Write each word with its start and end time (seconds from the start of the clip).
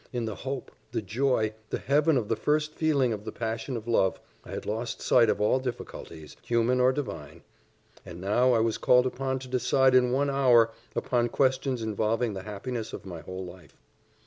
In 0.11 0.25
the 0.25 0.33
hope, 0.33 0.71
the 0.91 1.01
joy, 1.03 1.53
the 1.69 1.77
heaven 1.77 2.17
of 2.17 2.27
the 2.27 2.35
first 2.35 2.73
feelings 2.73 3.13
of 3.13 3.23
the 3.23 3.31
passion 3.31 3.77
of 3.77 3.87
love, 3.87 4.19
I 4.43 4.49
had 4.49 4.65
lost 4.65 4.99
sight 4.99 5.29
of 5.29 5.39
all 5.39 5.59
difficulties, 5.59 6.35
human 6.41 6.79
or 6.81 6.91
divine; 6.91 7.43
and 8.03 8.19
now 8.19 8.53
I 8.53 8.61
was 8.61 8.79
called 8.79 9.05
upon 9.05 9.37
to 9.37 9.47
decide 9.47 9.93
in 9.93 10.11
one 10.11 10.31
hour 10.31 10.71
upon 10.95 11.29
questions 11.29 11.83
involving 11.83 12.33
the 12.33 12.41
happiness 12.41 12.93
of 12.93 13.05
my 13.05 13.21
whole 13.21 13.45
life. 13.45 13.77